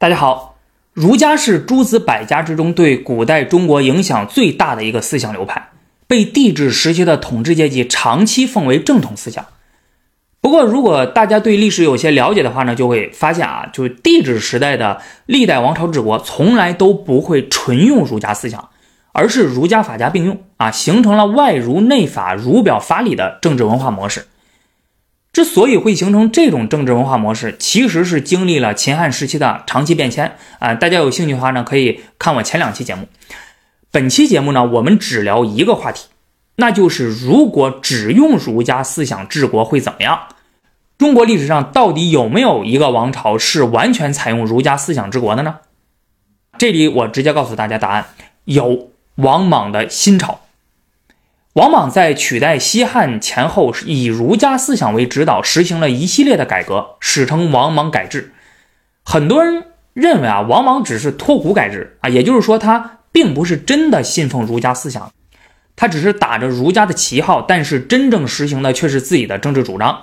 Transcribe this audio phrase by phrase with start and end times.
[0.00, 0.56] 大家好，
[0.94, 5.72] 儒家是诸子百家之中对古代中国影响最大的一个思想流派，
[6.06, 9.44] 被帝制时期的统治阶级长期奉为正统思想。
[10.40, 18.70] 不过，如果大家对历史有些了解的话呢，就会发现啊，就是帝制时代的历代王朝治国从来都不会纯用儒家思想，
[19.12, 24.26] 而是儒家法家并用啊，形成了外儒内法、儒表法理的政治文化模式。
[25.32, 30.74] 之所以会形成这种政治文化模式，其实是经历了秦汉时期的长期变迁啊。
[30.74, 33.06] 大家有兴趣的话呢，可以看我前两期节目。
[33.92, 36.08] 本期节目呢，我们只聊一个话题，
[36.56, 40.20] 那就是如果只用儒家思想治国会怎么样？
[40.98, 45.58] 中国历史上到底有没有一个王朝是完全采用儒家思想治国的呢？
[46.58, 48.06] 这里我直接告诉大家答案：
[48.44, 50.40] 有王莽的新朝。
[51.60, 58.32] 王莽在取代西汉前后，以儒家思想为指导，实行了一系列的改革，史称王莽改制。
[59.04, 65.12] 很多人认为啊，王莽只是托古改制啊，也就是说他并不是真的信奉儒家思想，
[65.76, 70.00] 他只是打着儒家的旗号，但是真正实行的却是自己的政治主张。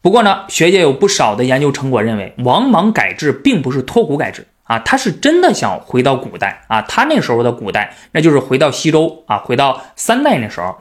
[0.00, 4.46] 不过呢，学界有不少的研究成果认为，王莽改制并不是托古改制。
[4.64, 6.82] 啊，他是真的想回到古代啊！
[6.82, 10.76] 他那时候的古代，那就是回到西周啊，回到三代那时候，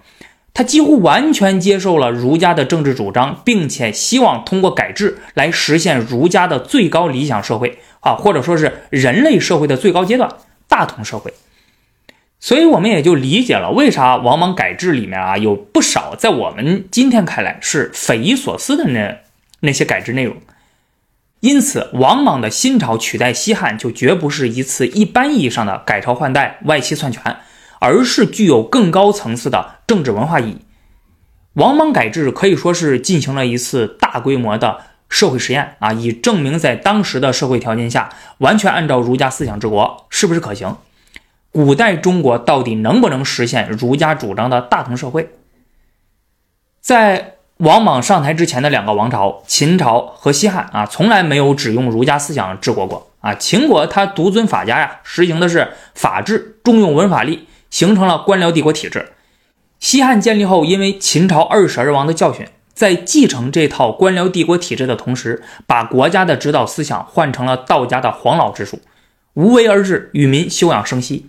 [0.54, 10.30] 他几乎完全接受了儒家的政治主张，并且希望通过改制来实现儒家的最高理想社会啊，或者说是人类社会的最高阶段——
[10.70, 11.34] 大同社会。
[12.40, 19.18] 所以，我们也就理解了为啥王莽改制里面啊有不少在我们今天看来是匪夷所思的那
[19.62, 20.36] 那些改制内容。
[21.44, 27.36] 因此，王莽的新朝取代西汉就绝不是一次一般意义上的改朝换代、外戚篡权，
[27.82, 30.60] 而是具有更高层次的政治文化意义。
[31.56, 40.78] 王莽改制可以说是进行了一次大规模的社会实验啊，以证明在当时的社会条件下，完全按照儒家思想治国是不是可行。
[41.52, 45.30] 古代中国到底能不能实现儒家主张的大同社会？
[46.80, 53.36] 在王莽上台之前的两个王朝，秦朝和西汉啊，从来没有只用儒家思想治国过啊。
[53.36, 59.14] 秦国他独尊法家呀，实行的是法治，重用文法力，形成了官僚帝国体制。
[59.80, 68.82] 西汉建立后，因为秦朝二世而亡的教训，在继承这套官僚帝国体制的同时，把国家的指导思想换成了道家的黄老之术，
[69.36, 71.28] 无为而治，与民休养生息。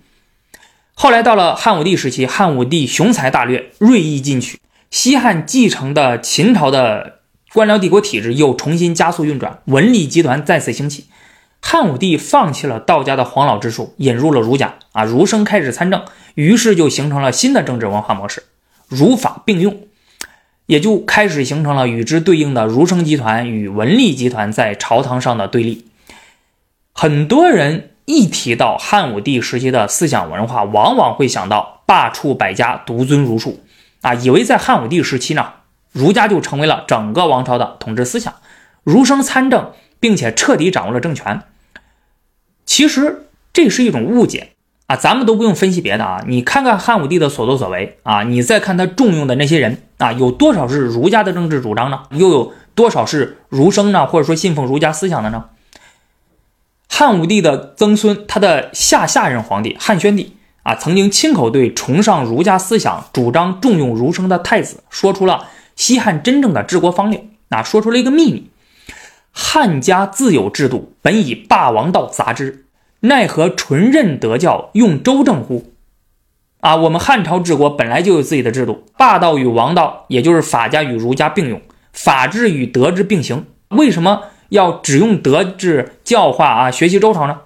[0.94, 4.58] 后来到了汉武帝时期，汉武帝雄才大略，锐意进取。
[4.90, 7.20] 西汉继承的秦朝的
[7.52, 11.06] 官僚帝国体制又重新加速运转，文理集团再次兴起。
[11.60, 18.42] 汉武帝放弃了道家的黄老之术，引入了儒家啊，儒生开始参政，于是就形成了新的政治文化模式，
[18.86, 19.78] 儒法并用，
[20.66, 25.86] 也就开始形成了与之对应的儒生集团与文吏集团在朝堂上的对立。
[26.92, 33.63] 很多人一提到汉武帝时期的思想文化，往往会想到罢黜百家，独尊儒术。
[34.04, 35.54] 啊，以为在汉武帝时期呢，
[35.90, 38.34] 儒家就成为了整个王朝的统治思想，
[38.82, 41.40] 儒生参政，并且彻底掌握了政权。
[42.66, 44.50] 其实这是一种误解
[44.88, 52.02] 啊，咱们都不用分析别的啊，你看看汉武帝的所作所为啊，你再看他重用的那些人啊，有多少是儒家的政治主张呢？
[52.10, 54.06] 又有多少是儒生呢？
[54.06, 55.46] 或者说信奉儒家思想的呢？
[56.90, 60.36] 汉武帝的曾孙，他的下下任皇帝汉宣帝。
[60.64, 67.28] 啊，曾经亲口对崇尚儒家思想、主张重用儒生的太子说出了西汉真正的治国方略。
[67.50, 68.50] 啊，说出了一个秘密：
[69.30, 72.64] 汉家自有制度，本以霸王道杂之，
[73.00, 75.72] 奈何纯任德教，用周正乎？
[76.60, 81.60] 啊，我们汉朝治国本来就有自己的制度，霸道与王道，也就是法家与儒家并用，
[81.92, 83.46] 法治与德治并行。
[83.68, 86.70] 为什么要只用德治教化啊？
[86.70, 87.42] 学习周朝呢？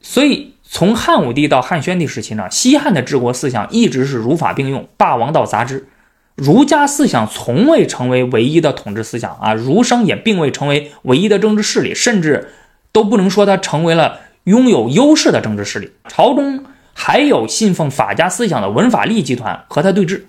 [0.00, 0.54] 所以。
[0.70, 5.88] 从汉武帝到汉宣帝时期呢，西汉的治国思想一直是儒法并用，霸王道杂之，
[6.34, 12.50] 儒家思想从未成为唯一的统治思想啊，儒生也并未成为唯一的政治势力，甚至
[12.92, 15.92] 都不能说他成为了拥有优势的政治势力。
[16.06, 16.62] 朝中
[16.92, 20.24] 还有信奉法家思想的文法吏集团和他对峙。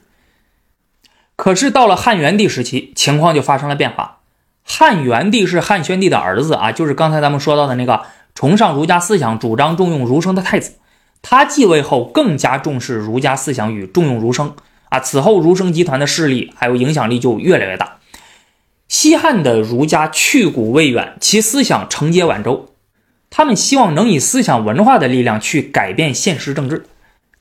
[1.35, 4.19] 可是到了汉元帝时期，情况就发生了变化。
[4.63, 8.03] 汉元帝是汉宣帝的儿子啊，就是刚才咱们说到的那个。
[8.39, 10.75] 崇尚儒家思想、主张重用儒生的太子，
[11.21, 14.55] 他继位后更加重视儒家思想与重用儒生
[14.87, 14.97] 啊。
[15.01, 17.97] 此后，儒生集团的势力还有影响力就越来越大。
[18.87, 22.69] 西汉的儒家去古未远，其思想承接晚周，
[23.29, 26.85] 他们希望能以思想文化的力量去改变现实政治。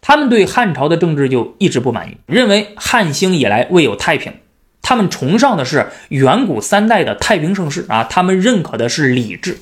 [0.00, 4.32] 他们对汉朝的政治就一直不满意，认为汉兴以来未有太平。
[4.82, 9.58] 他们崇尚的是远古三代的太平盛世啊，他们认可的是礼制。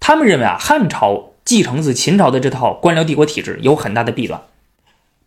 [0.00, 4.40] 他们认为啊，汉朝继承自秦朝的这套官僚帝国体制有很大的弊端，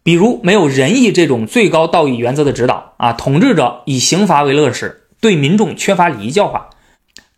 [0.04, 6.72] 比如没有仁义这种最高道义原则的指导啊，统治者以刑罚为乐事，对民众缺乏礼仪教化，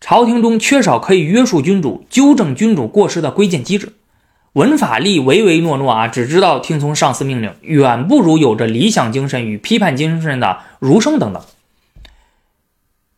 [0.00, 3.92] 朝廷中缺少可以约束君主、纠正君主过失的规谏机制。
[4.54, 11.42] 文法吏唯唯诺诺啊，只知道听从上司命令，远不如有着理想精神与批判精神的儒生等等。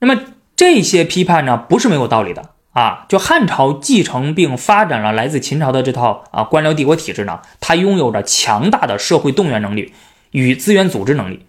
[0.01, 0.21] 那么
[0.57, 3.07] 这些批判呢，不是没有道理的啊。
[3.09, 9.93] 就汉朝继承并发展了来自秦朝的这套啊官僚帝国体制呢，它拥有着强大的社会动员能力
[10.31, 11.47] 与资源组织能力，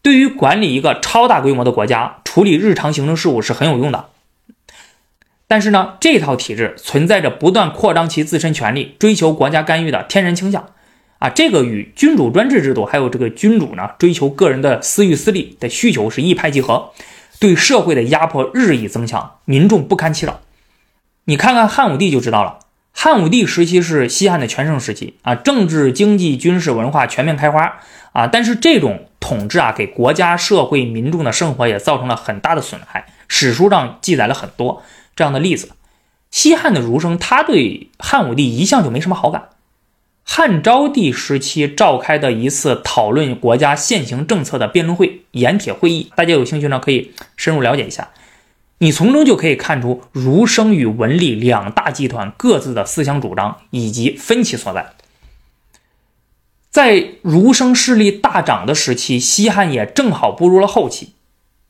[0.00, 4.06] 对于管理一个超大规模的国家、处理日常行政事务是很有用的。
[5.46, 10.70] 但是呢，这套体制存在着不断扩张其自身权力、追求国家干预的天然倾向，
[11.18, 16.90] 啊，这个与君主专制制度还有这个君主呢追求个人的私欲私利的需求是一拍即合，
[17.38, 20.40] 对社会的压迫日益增强，民众不堪其扰。
[21.26, 22.58] 你看看汉武帝就知道了，
[22.92, 27.80] 汉武帝时期是西汉的全盛时期啊，政治、经济、军事、文化全面开花
[28.12, 34.82] 啊，但是这种统治啊，给国家、社会、民众的生活也造成了很大的损害，史书上记载了很多。
[35.16, 35.70] 这样的例子，
[36.30, 39.48] 西汉的儒生他对汉武帝一向就没什么好感。
[40.24, 48.10] 汉昭帝时期召开的一次讨论国家现行政策的辩论会——盐铁会议，大家有兴趣呢可以深入了解一下。
[48.78, 54.92] 你从中就可以看出儒生与文吏两大集团各自的思想主张以及分歧所在。
[56.70, 61.12] 在儒生势力大涨的时期，西汉也正好步入了后期，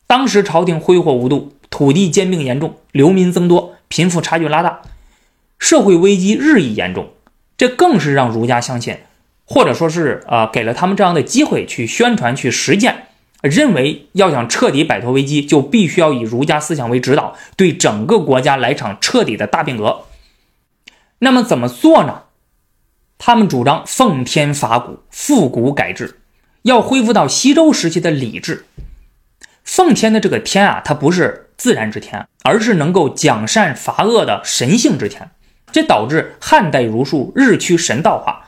[0.07, 1.53] 当时朝廷挥霍无度。
[1.71, 4.83] 土地兼并严重，流民增多，贫富差距拉大，
[5.59, 7.11] 社会危机日益严重。
[7.57, 8.99] 这更是让儒家相信，
[9.45, 13.09] 或者说是呃，给了他们这样的机会去宣传、去实践，
[13.45, 20.07] 认为要想彻底摆脱危机，就必须要以儒家思想为指导，对整个国家来场彻底的大变革。
[21.21, 22.23] 那么怎么做呢？
[23.19, 26.19] 他们主张奉天伐古，复古改制，
[26.63, 28.65] 要恢复到西周时期的礼制。
[29.63, 31.43] 奉天的这个天啊，它不是。
[31.57, 35.31] 自然之天，而是能够奖善罚恶的神性之天，
[35.71, 38.44] 这导致汉代儒术日趋神道化，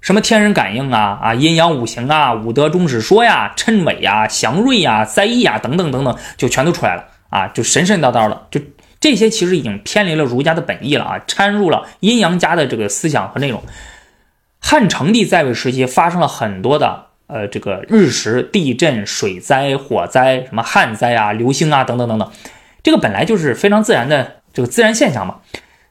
[0.00, 8.60] 什么天人感应啊啊，阴阳五行啊，五德终始说呀，谶纬呀，祥瑞呀，灾异呀，等等等等，就全都出来了啊，就神神叨叨的，就
[8.98, 13.62] 这些其实已经偏离了儒家的本意了啊，掺入了阴阳家的这个思想和内容。
[14.60, 17.06] 汉成帝在位时期发生了很多的。
[17.32, 22.28] 呃，这个日食、地震、水灾、火灾，什么旱灾啊、流星啊，等等等等，
[22.82, 25.36] 这个本来就是非常自然的这个自然现象嘛。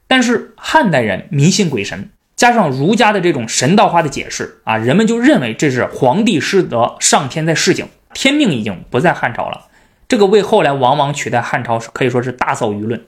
[0.06, 2.10] 但是汉代人迷信鬼神，
[2.40, 9.66] 加上儒家的这种神道化的解释啊，人们就认为这是皇帝失德，上天在示警，天命已经不在汉朝了。
[10.08, 13.04] 这个为后来王莽取代汉朝可以说是大造舆论。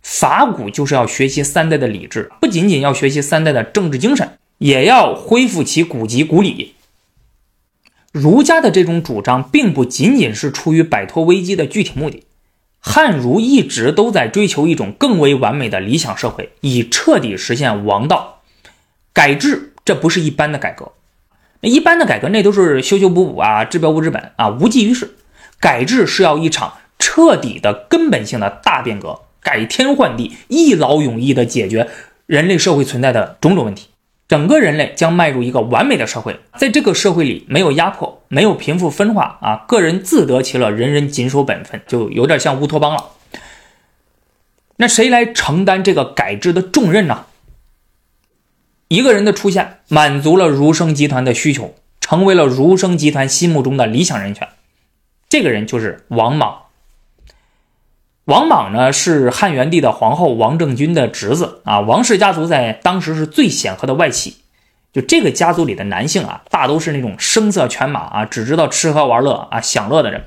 [0.00, 6.74] 法古就是要学习三代的礼制，不仅仅要学习三代的政治精神，也要恢复其古籍古礼。
[8.12, 12.22] 儒家的这种主张，并不仅仅是出于摆脱危机的具体目的。
[12.88, 18.42] 汉儒一直都在追求一种更为完美的理想社会，以彻底实现王道。
[19.12, 20.92] 改制，这不是一般的改革。
[21.62, 25.16] 一般的改革，那都是修修补补啊，治标不治本啊，无济于事。
[25.58, 31.88] 改制是要一场彻底的根本性的大变革，改天换地，一劳永逸地解决
[32.26, 33.88] 人类社会存在的种种问题。
[34.28, 43.10] 整个人类将迈入一个完美的社会，在这个社会里没有压迫，没有贫富分化啊，个人自得其乐，人人谨守本分，就有点像乌托邦了。
[44.78, 47.26] 那谁来承担这个改制的重任呢？
[48.88, 54.48] 一个人的出现，满足了儒生集团的需求，成为了儒生集团心目中的理想人选。
[55.28, 56.65] 这个人就是王莽。
[58.26, 64.38] 王莽呢是汉元帝的皇后王政君的侄子啊，王氏家族在当时是最显赫的外戚。
[64.92, 70.24] 就这个家族里的男性啊，大都是那种声色犬马啊，只知道吃喝玩乐啊，享乐的人。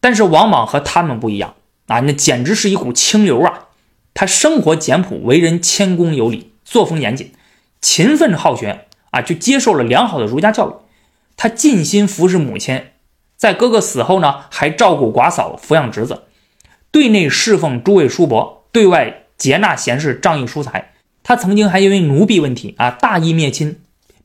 [0.00, 1.52] 但是王莽和他们不一样
[1.86, 3.66] 啊，那简直是一股清流啊！
[4.14, 7.34] 他生活简朴，为人谦恭有礼，作风严谨，
[7.82, 10.72] 勤奋好学啊，就接受了良好的儒家教育。
[11.36, 12.86] 他尽心服侍母亲，
[13.36, 16.22] 在哥哥死后呢，还照顾寡嫂，抚养侄子。
[16.92, 20.92] 对内侍奉诸位叔伯，对外接纳贤士，仗义疏财。
[21.24, 23.80] 他曾经还因为奴婢问题啊，大义灭亲，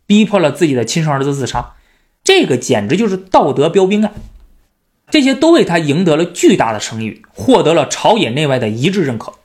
[0.06, 1.74] 逼迫了自己的亲生儿子自杀。
[2.24, 4.12] 这个简直就是道德标兵啊！
[5.10, 9.36] 这些都为他赢得了巨大的声誉，获得了朝野内外的一致认可。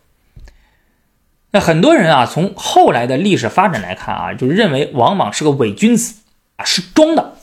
[1.53, 6.15] 那很多人啊，从后来的历史发展来看啊，就认为王莽是个伪君子
[6.57, 7.37] 啊，是装的。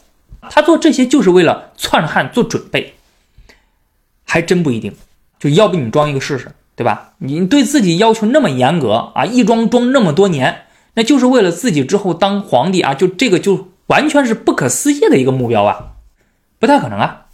[0.49, 2.95] 他做这些就是为了篡汉做准备，
[4.25, 4.93] 还真不一定。
[5.39, 6.51] 就要不你装一个试试？
[6.75, 7.11] 对吧？
[7.17, 10.61] 你对自己要求那么严格啊，一装装那么多年，
[10.93, 15.93] 那就是为了自己之后当皇帝啊，就这个就完全是不可思议的一个目标啊，
[16.57, 17.25] 不太可能啊。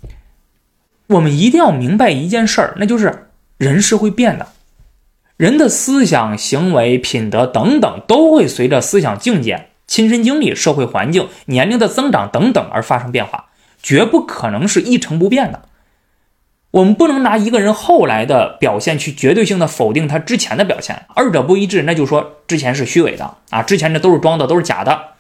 [1.06, 3.28] 我们一定要明白一件事儿，那就是
[3.60, 4.48] 人是会变的，
[5.38, 13.50] 人的思想、行为、品德等等都会随着思想境界、亲身经历、社会环境、年龄的增长等等而发生变化，
[13.84, 15.70] 绝不可能是一成不变的。
[16.76, 25.12] 我们不能拿一个人后来的表现去绝对性的否定他之前的表现，二者不一致，那就说之前是虚伪的啊，之前这都是装的，都是假的。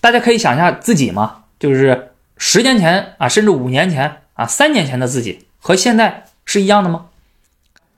[0.00, 7.08] 大家可以想一下自己嘛，就是十年前啊，甚至五年前啊，三年前的自己和现在是一样的吗？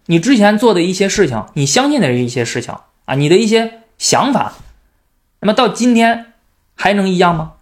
[0.06, 2.74] 你之前做的一些事情，你相信的一些事情
[3.04, 4.54] 啊，你的一些想法，
[5.38, 6.32] 那么到今天
[6.74, 7.52] 还能一样吗？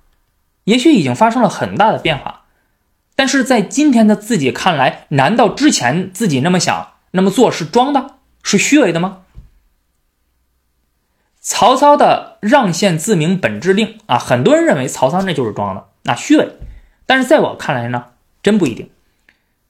[0.64, 2.41] 也许已经发生了很大的变化。
[3.14, 9.18] 但是在今天的自己看来，难道之前自己那么想、那么做是装的、是虚伪的吗？
[11.40, 16.48] 曹操的让县自明本制令啊，很多人认为曹操那就是装的、那虚伪。
[17.04, 18.04] 但是在我看来呢，
[18.42, 18.88] 真不一定。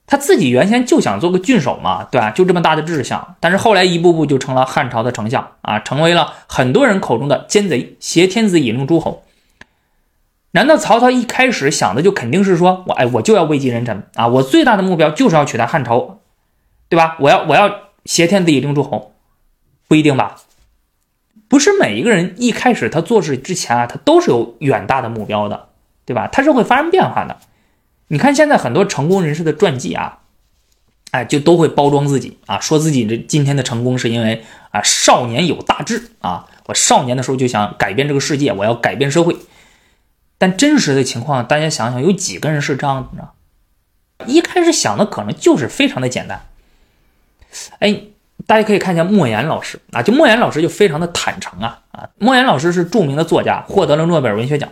[0.05, 2.29] 他自己原先就想做个郡守嘛，对吧？
[2.29, 9.23] 就这么大的志向，但是后来一步步就成了汉朝的丞相啊，成为了很多人口中的奸贼，挟天子以令诸侯。
[10.55, 14.27] 难道曹操一开始想的就肯定是说我哎我就要位极人臣啊？
[14.27, 16.19] 我最大的目标就是要取代汉朝，
[16.89, 17.17] 对吧？
[17.19, 19.13] 我要我要挟天子以令诸侯，
[19.87, 20.35] 不一定吧？
[21.47, 25.69] 不是每一个人一开始他做事之前啊，他都是有远大的目标的，
[26.05, 26.27] 对吧？
[26.27, 27.37] 他是会发生变化的。
[28.09, 30.19] 你看现在很多成功人士的传记啊，
[31.09, 39.35] 哎，就都会包装自己啊，说自己这今天的成功是因为啊少年有大志啊，我少年的时候就想改变这个世界，我要改变社会。
[40.43, 43.29] 但真实的情况，大家想想，有几个人是这样的呢？
[44.25, 46.41] 一开始想的可能就是非常的简单。
[47.79, 47.97] 哎，
[48.45, 52.09] 大家可以看一下莫言老师啊，就莫言老师就非常的坦诚啊啊！
[52.17, 54.67] 莫言老师是著名的作家，获得了诺贝尔文学奖。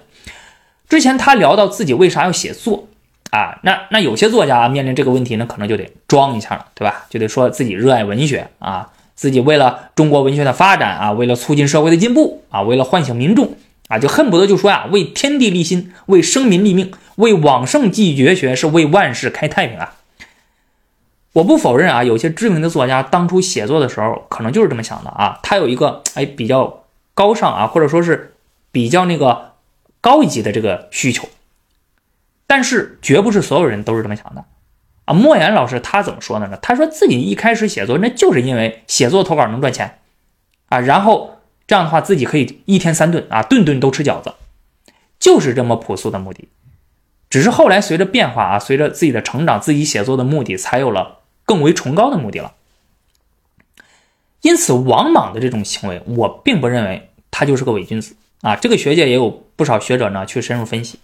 [0.89, 2.89] 之前他聊到自己为啥要写作
[3.29, 7.05] 啊，那那有些作家面临这个问题呢，可能就得装一下了，对吧？
[7.09, 13.55] 就得说自己热爱文学啊，自己为了中国文学的发展啊，为了促进社会的进步啊，为了唤醒民众。
[13.91, 19.95] 啊，就恨不得就说呀，为天地立心，为生民立命，为往圣继绝学，是为万世开太平啊！
[21.33, 25.39] 我不否认啊，有些知名的作家当初写作的时候，可能就是这么想的啊。
[25.43, 28.35] 他有一个哎比较高尚啊，或者说是
[28.71, 29.55] 比较那个
[29.99, 31.27] 高一级的这个需求，
[32.47, 34.45] 但是绝不是所有人都是这么想的
[35.03, 35.13] 啊。
[35.13, 36.57] 莫言老师他怎么说的呢？
[36.61, 39.99] 他说自己一开始写作，那就是因为写作投稿能赚钱
[40.69, 41.30] 啊，然后。
[41.71, 44.33] 这样的话，自己可以一天三顿啊，顿顿都吃饺子，
[45.17, 46.49] 就是这么朴素的目的。
[47.29, 52.55] 只是后来随着变化啊，随着自己的成长，自己写作的目的才有了更为崇高的目的了。
[54.41, 58.57] 因此，王莽的这种行为，我并不认为他就是个伪君子啊。
[58.57, 60.99] 这个学界也有不少学者呢去深入分析。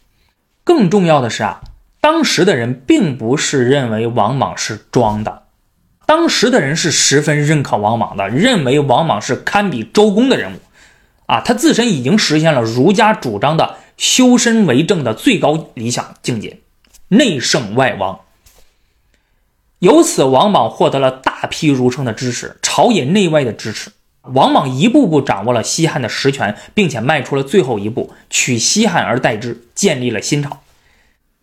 [0.66, 1.62] 更重要的是啊，
[2.02, 5.44] 当时的人并不是认为王莽是装的。
[6.08, 10.60] 当时的人是十分认可王莽的，认为王莽是堪比周公的人物，
[11.26, 16.60] 啊，他自身已经实现了儒家主张的修身为政的最高理想境界，
[17.10, 18.22] 内圣外王。
[19.80, 23.92] 由此，王莽获得了大批儒生的支持，朝野内外的支持。
[24.22, 30.62] 王莽一步步掌握了西汉的实权，并且迈出了最后一步，取西汉而代之，建立了新朝。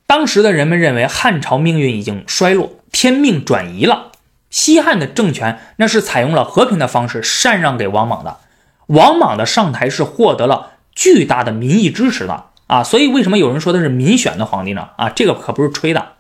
[0.06, 4.12] 当时的人们认为汉朝命运已经衰落，天命转移了。
[4.54, 8.37] 西汉的政权那是采用了和平的方式禅让给王莽的，
[8.87, 12.44] 王莽的上台是获得了巨大的民意支持的。
[12.68, 14.90] 啊，所以为什么有人说他是民选的皇帝呢？
[14.96, 16.12] 啊，这个可不是吹的，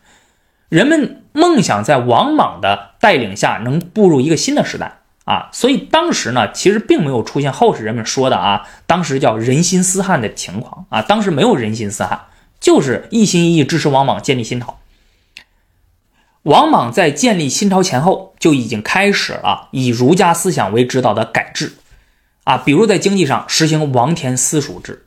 [0.68, 4.98] 人们梦想在王莽的带领下能步入一个新的时代。
[5.26, 10.86] 啊，所以当时呢，其实并没有出现后世人们说的啊，当时叫人心思汉的情况。
[10.88, 12.22] 啊，当时没有人心思汉，
[12.58, 14.76] 就是一心一意支持王莽建立新朝。
[16.44, 21.72] 王莽在建立新朝前后就已经开始了以儒家思想为指导的改制，
[22.44, 25.06] 啊，比如在经济上实行王田私属制。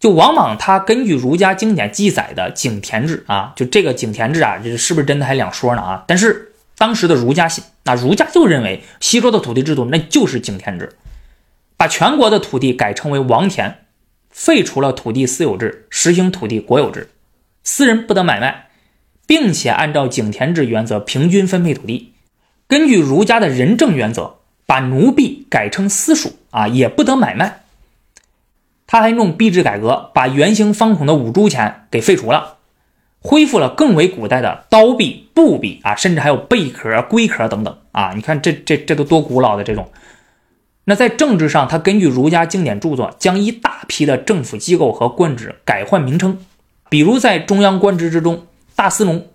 [0.00, 6.02] 就王莽他根据儒家经典记载的井田制啊，就这个井田制啊，这是不是真的还两说呢啊？
[6.08, 10.96] 但是当时的儒家信，那儒家就认为西周的土地制度那就是井田制，
[11.76, 13.86] 把全国的土地改称为王田，
[14.30, 17.10] 废除了土地私有制，实行土地国有制，
[17.62, 18.70] 私人不得买卖。
[19.26, 22.12] 并且按照井田制原则平均分配土地，
[22.66, 24.36] 根据儒家的仁政原则，
[24.66, 27.60] 把奴婢改成私属啊，也不得买卖。
[28.86, 32.58] 他还弄币制改革，把圆形方孔的五铢钱给废除了。
[33.24, 38.12] 恢复了更为古代的刀币、布币啊，甚至还有贝壳、龟壳等等啊。
[38.16, 39.88] 你看这这这都多古老的这种。
[40.84, 46.44] 那在政治上，他根据儒家经典著作，将一大批的政府机构和官职改换名称，
[46.90, 49.28] 比如在中央官职之中，大司农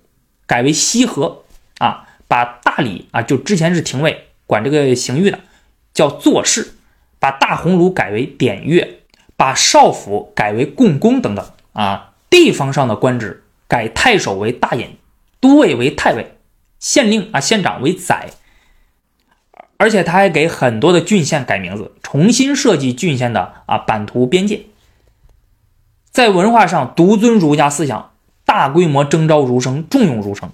[0.46, 1.44] 改为西河
[1.80, 5.40] 啊，把大理啊，就之前是廷尉管这个刑狱的，
[5.94, 6.76] 叫做事，
[7.20, 9.02] 把大鸿胪改为典乐，
[9.36, 14.98] 把少府改为共工等等啊，地方上的官职改太守为大尹，
[15.40, 16.38] 都尉为太尉，
[16.80, 18.30] 县令啊县长为宰。
[19.80, 24.66] 而且他还给很多的郡县改名字，重新设计郡县的啊版图边界。
[26.10, 28.14] 在文化上独尊儒家思想，
[28.48, 30.50] 大规模征召儒生，重用儒生。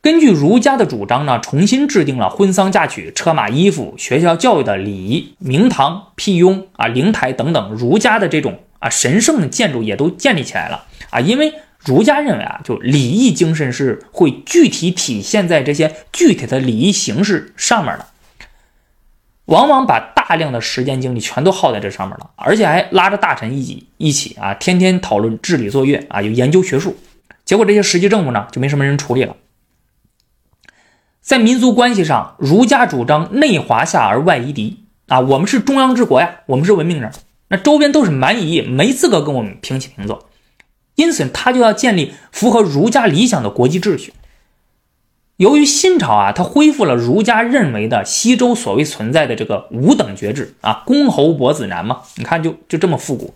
[0.00, 11.18] 根据儒家的主张呢，重新制定了婚丧嫁娶、车马衣服、学校教育的礼仪，明堂、辟雍啊、灵台等等，儒家的这种啊神圣的建筑也都建立起来了啊。
[11.18, 11.52] 因为
[11.84, 18.06] 儒家认为啊，就礼义精神是会具体体现在这些具体的礼仪形式上面的。
[19.46, 26.96] 往往把大量的时间精力全都耗在这上面了，而且还拉着大臣一起一起啊，天天讨论治理作业啊，有研究学术。
[27.48, 29.34] 结果这些实际政务呢，就没什么人处理了。
[31.22, 37.10] 在民族关系上，儒家主张内华夏而外夷狄啊，我们是中央之国呀，我们是文明人，
[37.48, 40.28] 那周边都是蛮夷，没资格跟我们平起平坐。
[40.96, 44.12] 因此，他就要建立符合儒家理想的国际秩序。
[45.38, 53.32] 由于新朝啊，他恢复了儒家认为的西周所谓存在的这个五等爵制啊，公侯伯子男嘛，你看就就这么复古。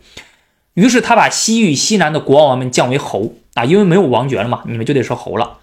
[0.75, 5.59] 于是他把西域西南的国王们降为侯啊，因为没有王爵了嘛，你们就得说侯了。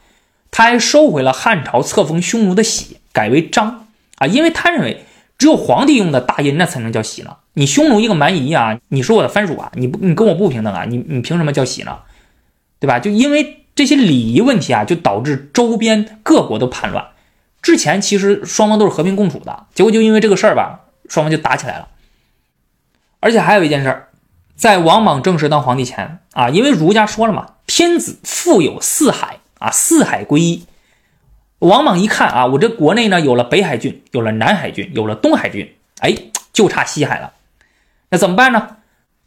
[0.51, 5.05] 他还收回了汉朝册封匈奴的玺，改为章啊，因为他认为
[5.37, 7.37] 只有皇帝用的大印那才能叫玺呢。
[7.53, 11.99] 你匈奴一个蛮夷啊，你是我的藩属啊，你不你跟我不平等啊，你你凭什么叫玺呢？
[12.79, 12.99] 对吧？
[12.99, 13.55] 就因为。
[13.75, 17.11] 这些礼仪问题啊，就导致周边各国都叛乱。
[17.61, 21.87] 之前其实双方都是和平共处的，结果就因为这个事儿吧，双方就打起来了。
[23.21, 24.08] 而且还有一件事儿，
[24.59, 30.65] 在王莽正式当皇帝前啊，因为儒家说了嘛，天子富有四海啊，四海归一。
[31.59, 36.13] 王莽一看啊，我这国内呢有了北海郡，有了南海郡，有了东海郡，哎，
[36.51, 37.31] 就差西海了。
[38.09, 38.75] 那怎么办呢？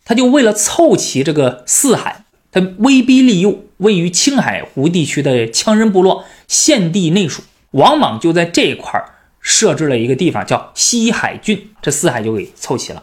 [0.05, 2.27] 他就为了凑齐这个四海。
[2.51, 9.03] 他威逼利诱位于青海湖地区的羌人部落献地内属，王莽就在这一块
[9.41, 13.03] 设置了一个地方，叫西海郡，这四海就给凑齐了。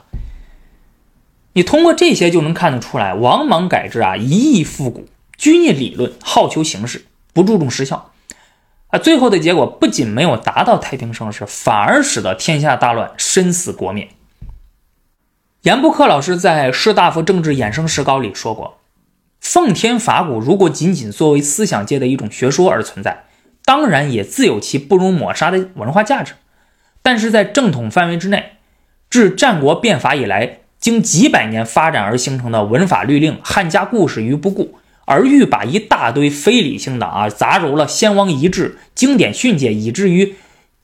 [1.54, 5.08] 你通过这些就能看得出来，王莽改制啊，一意复古，
[5.38, 8.12] 拘泥理论，好求形式，不注重实效
[8.88, 9.00] 啊。
[9.00, 14.10] 最后的结果不仅没有达到太平盛世，反而使得天下大乱，身死国灭。
[15.64, 18.78] 严不克老师在《士大夫政治衍生史稿》里说过。
[19.42, 23.26] 奉天法古如果仅仅作为思想界的一种学说而存在，
[23.66, 26.34] 当然也自有其不容抹杀的文化价值。
[27.02, 28.58] 但是在正统范围之内，
[29.10, 40.36] 自战国变法以来，经几百年发展而形成的文法律令、汉家故事于不顾，而欲把一大堆非理性的啊杂糅了先王遗志、经典训诫，以至于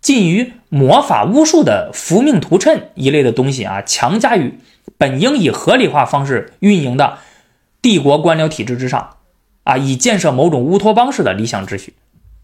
[0.01, 4.60] 近于魔法巫术的符命图谶一类的东西啊，强加于
[4.97, 7.17] 本应以合理化方式运营的。
[7.81, 9.17] 帝国官僚体制之上，
[9.63, 11.93] 啊，以建设某种乌托邦式的理想秩序，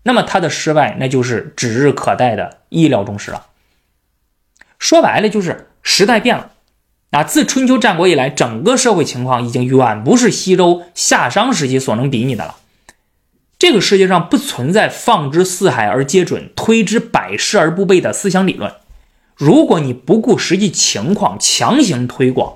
[0.04, 3.48] 那么他的失败，那就是指日可待的意料中事了。
[4.78, 6.51] 说白了，就是时代变了，
[7.12, 12.56] 啊，自春秋战国以来，整个社会情况已经远不是西周夏商时期所能比拟的了。
[13.60, 18.74] 这个世界上不存在放之四海而皆准，推之百世而不悖的思想理论。
[19.36, 22.56] 如果你不顾实际情况强行推广，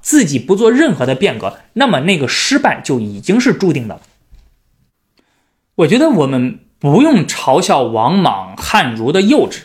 [0.00, 4.00] 自己不做任何的变革，那么那个失败就已经是注定的了。
[5.76, 9.60] 我觉得我们不用嘲笑王莽、汉儒的幼稚。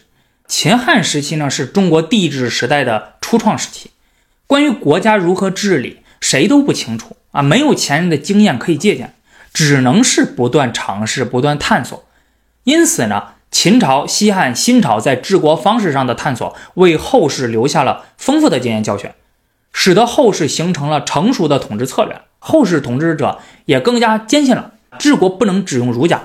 [0.48, 3.90] 秦汉时期呢，是中国帝制时代的初创时期，
[4.48, 9.16] 关于国家如何治理，谁都不清楚啊，没有前人的经验可以借鉴，
[9.54, 12.06] 只能是不断尝试、不断探索。
[12.64, 19.10] 因此呢，秦朝、西汉、新朝在治国方式上的探索，为后世留下了丰富的经验教训。
[19.78, 26.22] 使得后世形成了成熟的统治策略，后世统治者也更加坚信了治国不能只用儒家。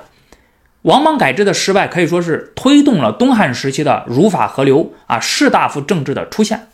[0.83, 6.69] 王莽改制的失败可以说是推动了东汉时期的儒法合流啊士大夫政治的出现。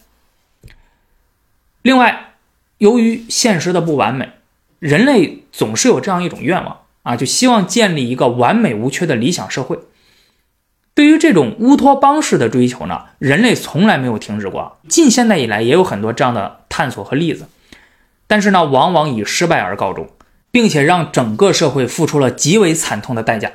[1.88, 2.34] 另外，
[2.80, 4.32] 由于现实的不完美，
[4.80, 9.80] 人类总是有这样一种愿望啊，就希望建立一个完美无缺的理想社会。
[10.94, 14.80] 对于这种乌托邦式的追求呢，人类从来没有停止过。
[14.90, 17.48] 近现代以来也有很多这样的探索和例子，
[18.28, 20.10] 但是呢，往往以失败而告终，
[20.52, 23.54] 并且让整个社会付出了极为惨痛的代价。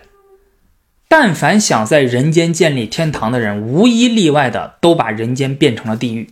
[1.07, 6.31] 但凡想在人间建立天堂的人，无一例外的都把人间变成了地狱。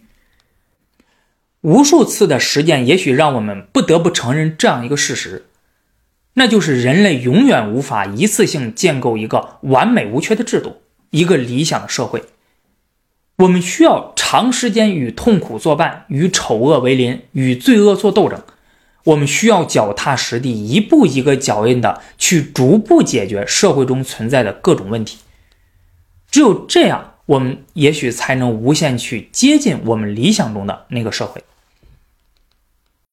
[1.63, 5.45] 无数次的实践，也许让我们不得不承认这样一个事实，
[6.35, 12.25] 那就是人类永远无法一次性建构一个完美无缺的制度，一个理想的社会。
[13.37, 18.43] 我们需要长时间与痛苦作伴，与丑恶为邻，与罪恶做斗争。
[19.05, 25.19] 我们需要脚踏实地，一步一个脚印的去逐步解决社会中存在的各种问题。
[26.31, 31.43] 只有这样，我们也许才能无限去接近我们理想中的那个社会。